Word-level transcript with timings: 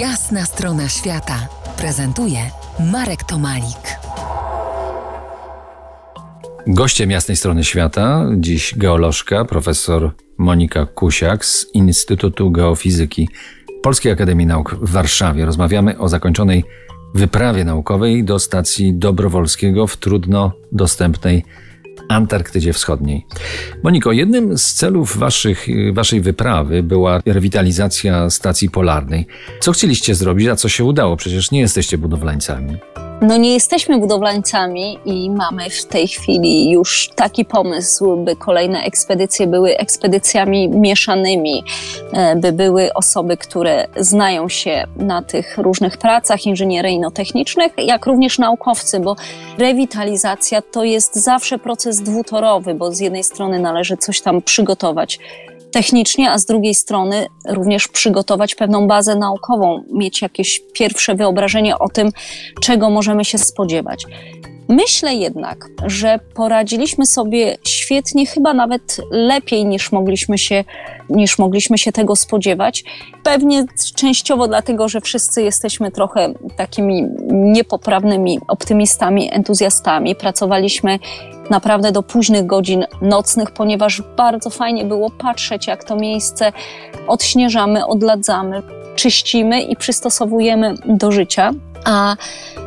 Jasna 0.00 0.44
strona 0.44 0.88
świata 0.88 1.48
prezentuje 1.78 2.38
Marek 2.92 3.24
Tomalik. 3.24 3.98
Gościem 6.66 7.10
jasnej 7.10 7.36
strony 7.36 7.64
świata 7.64 8.26
dziś 8.36 8.74
geolożka 8.76 9.44
profesor 9.44 10.10
Monika 10.38 10.86
Kusiak 10.86 11.44
z 11.44 11.66
Instytutu 11.74 12.50
Geofizyki 12.50 13.28
Polskiej 13.82 14.12
Akademii 14.12 14.46
Nauk 14.46 14.74
w 14.74 14.90
Warszawie. 14.90 15.46
Rozmawiamy 15.46 15.98
o 15.98 16.08
zakończonej 16.08 16.64
wyprawie 17.14 17.64
naukowej 17.64 18.24
do 18.24 18.38
stacji 18.38 18.94
Dobrowolskiego 18.94 19.86
w 19.86 19.96
trudno 19.96 20.52
dostępnej 20.72 21.44
Antarktydzie 22.08 22.72
Wschodniej. 22.72 23.26
Moniko, 23.82 24.12
jednym 24.12 24.58
z 24.58 24.74
celów 24.74 25.18
waszych, 25.18 25.66
waszej 25.92 26.20
wyprawy 26.20 26.82
była 26.82 27.20
rewitalizacja 27.26 28.30
stacji 28.30 28.70
polarnej. 28.70 29.26
Co 29.60 29.72
chcieliście 29.72 30.14
zrobić, 30.14 30.48
a 30.48 30.56
co 30.56 30.68
się 30.68 30.84
udało? 30.84 31.16
Przecież 31.16 31.50
nie 31.50 31.60
jesteście 31.60 31.98
budowlańcami. 31.98 32.76
No 33.20 33.36
nie 33.36 33.52
jesteśmy 33.52 33.98
budowlańcami 33.98 34.98
i 35.04 35.30
mamy 35.30 35.70
w 35.70 35.84
tej 35.84 36.08
chwili 36.08 36.70
już 36.70 37.08
taki 37.14 37.44
pomysł, 37.44 38.16
by 38.16 38.36
kolejne 38.36 38.82
ekspedycje 38.82 39.46
były 39.46 39.76
ekspedycjami 39.76 40.68
mieszanymi, 40.68 41.64
e, 42.12 42.36
by 42.36 42.52
były 42.52 42.92
osoby, 42.92 43.36
które 43.36 43.86
znają 43.96 44.48
się 44.48 44.84
na 44.96 45.22
tych 45.22 45.58
różnych 45.58 45.98
pracach 45.98 46.46
inżynieryjno-technicznych, 46.46 47.72
jak 47.78 48.06
również 48.06 48.38
naukowcy, 48.38 49.00
bo 49.00 49.16
rewitalizacja 49.58 50.62
to 50.62 50.84
jest 50.84 51.14
zawsze 51.14 51.58
proces 51.58 52.02
dwutorowy, 52.02 52.74
bo 52.74 52.92
z 52.92 53.00
jednej 53.00 53.24
strony 53.24 53.58
należy 53.58 53.96
coś 53.96 54.20
tam 54.20 54.42
przygotować 54.42 55.18
technicznie, 55.76 56.30
a 56.30 56.38
z 56.38 56.46
drugiej 56.46 56.74
strony 56.74 57.26
również 57.48 57.88
przygotować 57.88 58.54
pewną 58.54 58.86
bazę 58.86 59.16
naukową, 59.16 59.84
mieć 59.92 60.22
jakieś 60.22 60.60
pierwsze 60.72 61.14
wyobrażenie 61.14 61.78
o 61.78 61.88
tym, 61.88 62.10
czego 62.60 62.90
możemy 62.90 63.24
się 63.24 63.38
spodziewać. 63.38 64.06
Myślę 64.68 65.14
jednak, 65.14 65.68
że 65.86 66.18
poradziliśmy 66.34 67.06
sobie 67.06 67.56
świetnie, 67.64 68.26
chyba 68.26 68.54
nawet 68.54 69.00
lepiej 69.10 69.66
niż 69.66 69.92
mogliśmy 69.92 70.38
się, 70.38 70.64
niż 71.10 71.38
mogliśmy 71.38 71.78
się 71.78 71.92
tego 71.92 72.16
spodziewać. 72.16 72.84
Pewnie 73.22 73.64
częściowo 73.94 74.48
dlatego, 74.48 74.88
że 74.88 75.00
wszyscy 75.00 75.42
jesteśmy 75.42 75.90
trochę 75.90 76.34
takimi 76.56 77.06
niepoprawnymi 77.30 78.40
optymistami, 78.48 79.34
entuzjastami. 79.34 80.14
Pracowaliśmy 80.14 80.98
naprawdę 81.50 81.92
do 81.92 82.02
późnych 82.02 82.46
godzin 82.46 82.84
nocnych, 83.02 83.50
ponieważ 83.50 84.02
bardzo 84.16 84.50
fajnie 84.50 84.84
było 84.84 85.10
patrzeć, 85.10 85.66
jak 85.66 85.84
to 85.84 85.96
miejsce 85.96 86.52
odśnieżamy, 87.06 87.86
odladzamy, 87.86 88.62
czyścimy 88.96 89.62
i 89.62 89.76
przystosowujemy 89.76 90.74
do 90.84 91.12
życia. 91.12 91.52
A 91.86 92.16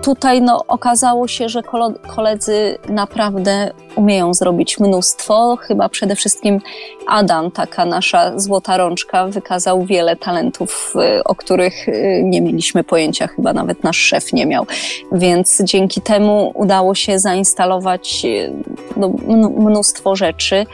tutaj 0.01 0.41
no, 0.41 0.63
okazało 0.67 1.27
się, 1.27 1.49
że 1.49 1.61
koledzy 2.07 2.77
naprawdę 2.89 3.71
umieją 3.95 4.33
zrobić 4.33 4.79
mnóstwo. 4.79 5.57
Chyba 5.61 5.89
przede 5.89 6.15
wszystkim 6.15 6.61
Adam, 7.07 7.51
taka 7.51 7.85
nasza 7.85 8.39
złota 8.39 8.77
rączka, 8.77 9.27
wykazał 9.27 9.85
wiele 9.85 10.15
talentów, 10.15 10.93
y, 10.95 11.23
o 11.23 11.35
których 11.35 11.87
y, 11.87 12.21
nie 12.23 12.41
mieliśmy 12.41 12.83
pojęcia, 12.83 13.27
chyba 13.27 13.53
nawet 13.53 13.83
nasz 13.83 13.97
szef 13.97 14.33
nie 14.33 14.45
miał. 14.45 14.65
Więc 15.11 15.61
dzięki 15.63 16.01
temu 16.01 16.51
udało 16.55 16.95
się 16.95 17.19
zainstalować 17.19 18.25
y, 18.25 18.53
no, 18.97 19.09
mnóstwo 19.57 20.15
rzeczy 20.15 20.65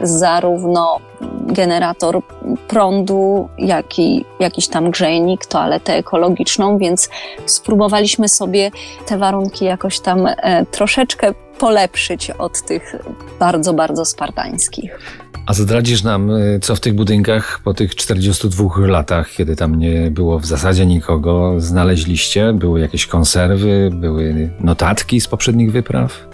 zarówno 0.00 1.00
generator 1.46 2.22
prądu, 2.68 3.48
jak 3.58 3.98
i 3.98 4.24
jakiś 4.40 4.68
tam 4.68 4.90
grzejnik, 4.90 5.46
toaletę 5.46 5.94
ekologiczną, 5.94 6.78
więc 6.78 7.08
spróbowaliśmy 7.46 8.28
sobie 8.28 8.70
te 9.06 9.18
warunki 9.18 9.64
jakoś 9.64 10.00
tam 10.00 10.26
e, 10.26 10.66
troszeczkę 10.66 11.34
polepszyć 11.58 12.30
od 12.30 12.62
tych 12.62 12.96
bardzo, 13.38 13.72
bardzo 13.74 14.04
spartańskich. 14.04 14.98
A 15.46 15.54
zdradzisz 15.54 16.02
nam, 16.02 16.30
e, 16.30 16.60
co 16.60 16.74
w 16.74 16.80
tych 16.80 16.94
budynkach 16.94 17.60
po 17.64 17.74
tych 17.74 17.94
42 17.94 18.86
latach, 18.86 19.30
kiedy 19.30 19.56
tam 19.56 19.74
nie 19.74 20.10
było 20.10 20.38
w 20.38 20.46
zasadzie 20.46 20.86
nikogo, 20.86 21.54
znaleźliście? 21.58 22.52
Były 22.52 22.80
jakieś 22.80 23.06
konserwy, 23.06 23.90
były 23.92 24.50
notatki 24.60 25.20
z 25.20 25.28
poprzednich 25.28 25.72
wypraw? 25.72 26.31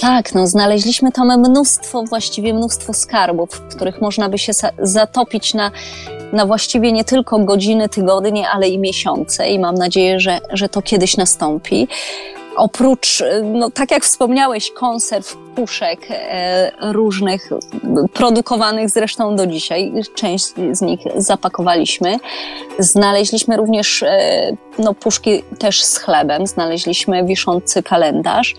Tak, 0.00 0.34
no 0.34 0.46
znaleźliśmy 0.46 1.12
tam 1.12 1.40
mnóstwo, 1.40 2.04
właściwie 2.04 2.54
mnóstwo 2.54 2.92
skarbów, 2.92 3.50
w 3.50 3.74
których 3.76 4.00
można 4.00 4.28
by 4.28 4.38
się 4.38 4.52
zatopić 4.78 5.54
na, 5.54 5.70
na 6.32 6.46
właściwie 6.46 6.92
nie 6.92 7.04
tylko 7.04 7.38
godziny, 7.38 7.88
tygodnie, 7.88 8.48
ale 8.48 8.68
i 8.68 8.78
miesiące 8.78 9.50
i 9.50 9.58
mam 9.58 9.74
nadzieję, 9.74 10.20
że, 10.20 10.38
że 10.52 10.68
to 10.68 10.82
kiedyś 10.82 11.16
nastąpi. 11.16 11.88
Oprócz, 12.60 13.22
no, 13.44 13.70
tak 13.70 13.90
jak 13.90 14.04
wspomniałeś, 14.04 14.70
konserw, 14.70 15.36
puszek 15.56 16.00
e, 16.10 16.72
różnych, 16.92 17.50
produkowanych 18.12 18.90
zresztą 18.90 19.36
do 19.36 19.46
dzisiaj, 19.46 19.92
część 20.14 20.44
z 20.72 20.80
nich 20.80 21.00
zapakowaliśmy. 21.16 22.16
Znaleźliśmy 22.78 23.56
również 23.56 24.02
e, 24.02 24.52
no, 24.78 24.94
puszki 24.94 25.42
też 25.58 25.84
z 25.84 25.98
chlebem, 25.98 26.46
znaleźliśmy 26.46 27.24
wiszący 27.24 27.82
kalendarz. 27.82 28.54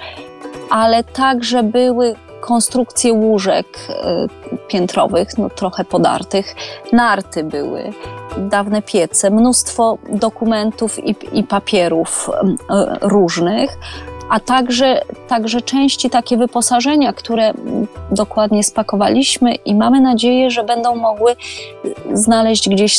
Ale 0.70 1.04
także 1.04 1.64
były 1.64 2.16
konstrukcje 2.42 3.14
łóżek 3.14 3.68
y, 3.90 4.58
piętrowych, 4.68 5.38
no 5.38 5.50
trochę 5.50 5.86
podartych, 5.86 6.56
narty 6.94 7.44
były, 7.44 7.94
dawne 8.38 8.82
piece, 8.82 9.30
mnóstwo 9.30 9.98
dokumentów 10.10 11.00
i, 11.00 11.16
i 11.34 11.44
papierów 11.44 12.30
y, 12.30 12.56
różnych, 13.02 13.78
a 14.32 14.40
także, 14.40 15.02
także 15.28 15.62
części 15.62 16.10
takie 16.10 16.38
wyposażenia, 16.38 17.14
które 17.14 17.54
dokładnie 18.12 18.64
spakowaliśmy 18.64 19.56
i 19.56 19.76
mamy 19.76 20.02
nadzieję, 20.02 20.52
że 20.52 20.64
będą 20.64 20.96
mogły 20.96 21.36
znaleźć 22.14 22.70
gdzieś 22.70 22.94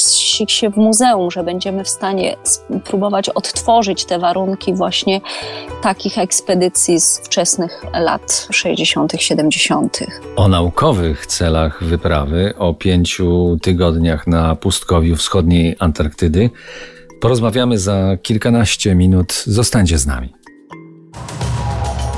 się 0.48 0.70
w 0.70 0.76
muzeum, 0.76 1.30
że 1.30 1.44
będziemy 1.44 1.84
w 1.84 1.88
stanie 1.88 2.36
spróbować 2.42 3.28
odtworzyć 3.28 4.04
te 4.04 4.18
warunki 4.18 4.74
właśnie 4.74 5.20
takich 5.82 6.18
ekspedycji 6.18 7.00
z 7.00 7.18
wczesnych 7.18 7.84
lat 7.94 8.48
60., 8.50 9.12
70. 9.18 9.98
O 10.36 10.48
naukowych 10.48 11.26
celach 11.26 11.84
wyprawy, 11.84 12.54
o 12.58 12.74
pięciu 12.74 13.56
tygodniach 13.62 14.26
na 14.26 14.56
pustkowiu 14.56 15.16
wschodniej 15.16 15.76
Antarktydy 15.78 16.50
porozmawiamy 17.20 17.78
za 17.78 18.16
kilkanaście 18.22 18.94
minut. 18.94 19.32
Zostańcie 19.46 19.98
z 19.98 20.06
nami. 20.06 20.41